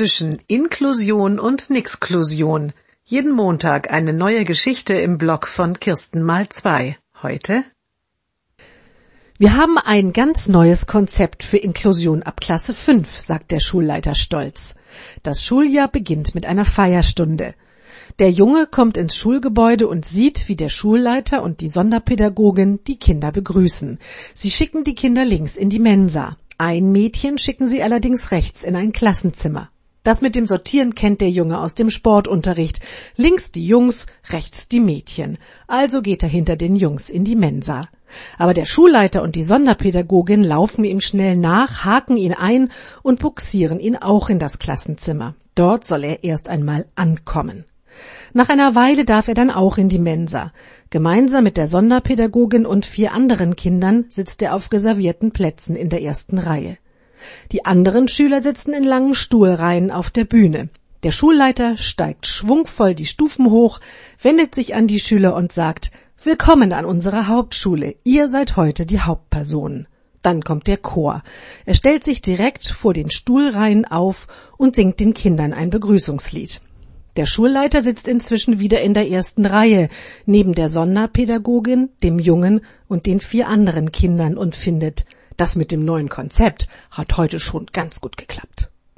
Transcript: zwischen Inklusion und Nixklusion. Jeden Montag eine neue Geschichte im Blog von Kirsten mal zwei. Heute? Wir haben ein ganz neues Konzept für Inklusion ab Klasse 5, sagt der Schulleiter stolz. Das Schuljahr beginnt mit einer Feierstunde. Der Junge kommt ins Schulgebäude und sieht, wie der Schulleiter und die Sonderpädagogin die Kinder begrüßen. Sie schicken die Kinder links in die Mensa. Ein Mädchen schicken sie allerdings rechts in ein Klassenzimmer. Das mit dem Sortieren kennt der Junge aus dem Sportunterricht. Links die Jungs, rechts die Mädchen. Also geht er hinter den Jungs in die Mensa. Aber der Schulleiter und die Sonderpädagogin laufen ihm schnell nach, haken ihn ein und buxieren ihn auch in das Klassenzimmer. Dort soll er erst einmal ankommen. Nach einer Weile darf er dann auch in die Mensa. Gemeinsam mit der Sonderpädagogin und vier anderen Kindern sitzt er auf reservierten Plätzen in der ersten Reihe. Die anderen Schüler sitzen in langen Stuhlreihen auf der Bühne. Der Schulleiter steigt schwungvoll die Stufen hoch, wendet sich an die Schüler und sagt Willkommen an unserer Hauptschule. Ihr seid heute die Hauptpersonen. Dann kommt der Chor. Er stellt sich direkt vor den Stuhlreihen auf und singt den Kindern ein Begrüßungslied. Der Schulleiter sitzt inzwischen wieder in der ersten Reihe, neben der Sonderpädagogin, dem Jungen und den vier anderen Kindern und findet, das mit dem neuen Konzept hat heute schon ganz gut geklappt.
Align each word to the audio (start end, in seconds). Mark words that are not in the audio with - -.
zwischen 0.00 0.38
Inklusion 0.46 1.38
und 1.38 1.68
Nixklusion. 1.68 2.72
Jeden 3.04 3.32
Montag 3.32 3.92
eine 3.92 4.14
neue 4.14 4.46
Geschichte 4.46 4.94
im 4.94 5.18
Blog 5.18 5.46
von 5.46 5.78
Kirsten 5.78 6.22
mal 6.22 6.48
zwei. 6.48 6.96
Heute? 7.22 7.64
Wir 9.36 9.58
haben 9.58 9.76
ein 9.76 10.14
ganz 10.14 10.48
neues 10.48 10.86
Konzept 10.86 11.42
für 11.42 11.58
Inklusion 11.58 12.22
ab 12.22 12.40
Klasse 12.40 12.72
5, 12.72 13.14
sagt 13.14 13.50
der 13.50 13.60
Schulleiter 13.60 14.14
stolz. 14.14 14.74
Das 15.22 15.44
Schuljahr 15.44 15.88
beginnt 15.88 16.34
mit 16.34 16.46
einer 16.46 16.64
Feierstunde. 16.64 17.54
Der 18.18 18.30
Junge 18.30 18.66
kommt 18.68 18.96
ins 18.96 19.14
Schulgebäude 19.14 19.86
und 19.86 20.06
sieht, 20.06 20.48
wie 20.48 20.56
der 20.56 20.70
Schulleiter 20.70 21.42
und 21.42 21.60
die 21.60 21.68
Sonderpädagogin 21.68 22.80
die 22.86 22.98
Kinder 22.98 23.32
begrüßen. 23.32 23.98
Sie 24.32 24.48
schicken 24.48 24.82
die 24.82 24.94
Kinder 24.94 25.26
links 25.26 25.58
in 25.58 25.68
die 25.68 25.78
Mensa. 25.78 26.38
Ein 26.56 26.90
Mädchen 26.90 27.36
schicken 27.36 27.66
sie 27.66 27.82
allerdings 27.82 28.30
rechts 28.30 28.64
in 28.64 28.76
ein 28.76 28.92
Klassenzimmer. 28.92 29.68
Das 30.02 30.22
mit 30.22 30.34
dem 30.34 30.46
Sortieren 30.46 30.94
kennt 30.94 31.20
der 31.20 31.30
Junge 31.30 31.60
aus 31.60 31.74
dem 31.74 31.90
Sportunterricht. 31.90 32.80
Links 33.16 33.52
die 33.52 33.66
Jungs, 33.66 34.06
rechts 34.30 34.66
die 34.66 34.80
Mädchen. 34.80 35.36
Also 35.66 36.00
geht 36.00 36.22
er 36.22 36.28
hinter 36.28 36.56
den 36.56 36.74
Jungs 36.74 37.10
in 37.10 37.24
die 37.24 37.36
Mensa. 37.36 37.88
Aber 38.38 38.54
der 38.54 38.64
Schulleiter 38.64 39.22
und 39.22 39.36
die 39.36 39.42
Sonderpädagogin 39.42 40.42
laufen 40.42 40.84
ihm 40.84 41.00
schnell 41.00 41.36
nach, 41.36 41.84
haken 41.84 42.16
ihn 42.16 42.32
ein 42.32 42.70
und 43.02 43.20
buxieren 43.20 43.78
ihn 43.78 43.96
auch 43.96 44.30
in 44.30 44.38
das 44.38 44.58
Klassenzimmer. 44.58 45.34
Dort 45.54 45.86
soll 45.86 46.04
er 46.04 46.24
erst 46.24 46.48
einmal 46.48 46.86
ankommen. 46.94 47.64
Nach 48.32 48.48
einer 48.48 48.74
Weile 48.74 49.04
darf 49.04 49.28
er 49.28 49.34
dann 49.34 49.50
auch 49.50 49.76
in 49.76 49.88
die 49.88 49.98
Mensa. 49.98 50.52
Gemeinsam 50.88 51.44
mit 51.44 51.56
der 51.56 51.66
Sonderpädagogin 51.66 52.64
und 52.64 52.86
vier 52.86 53.12
anderen 53.12 53.54
Kindern 53.54 54.06
sitzt 54.08 54.40
er 54.40 54.54
auf 54.54 54.72
reservierten 54.72 55.32
Plätzen 55.32 55.76
in 55.76 55.90
der 55.90 56.02
ersten 56.02 56.38
Reihe. 56.38 56.78
Die 57.52 57.64
anderen 57.64 58.08
Schüler 58.08 58.42
sitzen 58.42 58.72
in 58.72 58.84
langen 58.84 59.14
Stuhlreihen 59.14 59.90
auf 59.90 60.10
der 60.10 60.24
Bühne. 60.24 60.68
Der 61.02 61.12
Schulleiter 61.12 61.76
steigt 61.76 62.26
schwungvoll 62.26 62.94
die 62.94 63.06
Stufen 63.06 63.50
hoch, 63.50 63.80
wendet 64.20 64.54
sich 64.54 64.74
an 64.74 64.86
die 64.86 65.00
Schüler 65.00 65.34
und 65.34 65.52
sagt 65.52 65.92
Willkommen 66.22 66.74
an 66.74 66.84
unserer 66.84 67.28
Hauptschule. 67.28 67.94
Ihr 68.04 68.28
seid 68.28 68.56
heute 68.56 68.84
die 68.84 69.00
Hauptpersonen. 69.00 69.88
Dann 70.22 70.42
kommt 70.42 70.66
der 70.66 70.76
Chor. 70.76 71.22
Er 71.64 71.74
stellt 71.74 72.04
sich 72.04 72.20
direkt 72.20 72.66
vor 72.66 72.92
den 72.92 73.10
Stuhlreihen 73.10 73.86
auf 73.86 74.26
und 74.58 74.76
singt 74.76 75.00
den 75.00 75.14
Kindern 75.14 75.54
ein 75.54 75.70
Begrüßungslied. 75.70 76.60
Der 77.16 77.26
Schulleiter 77.26 77.82
sitzt 77.82 78.06
inzwischen 78.06 78.60
wieder 78.60 78.82
in 78.82 78.94
der 78.94 79.08
ersten 79.08 79.46
Reihe, 79.46 79.88
neben 80.26 80.54
der 80.54 80.68
Sonderpädagogin, 80.68 81.88
dem 82.02 82.18
Jungen 82.18 82.60
und 82.86 83.06
den 83.06 83.18
vier 83.18 83.48
anderen 83.48 83.90
Kindern 83.90 84.36
und 84.36 84.54
findet, 84.54 85.06
das 85.40 85.56
mit 85.56 85.70
dem 85.70 85.84
neuen 85.84 86.10
Konzept 86.10 86.68
hat 86.90 87.16
heute 87.16 87.40
schon 87.40 87.66
ganz 87.72 88.00
gut 88.00 88.18
geklappt. 88.18 88.69